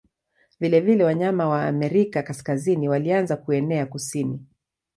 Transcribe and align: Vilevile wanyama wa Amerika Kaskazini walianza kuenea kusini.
Vilevile 0.59 1.03
wanyama 1.03 1.47
wa 1.49 1.65
Amerika 1.65 2.23
Kaskazini 2.23 2.89
walianza 2.89 3.37
kuenea 3.37 3.85
kusini. 3.85 4.45